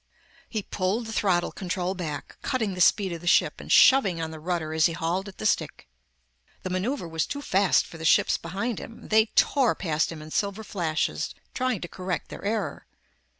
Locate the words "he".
0.49-0.63, 4.87-4.93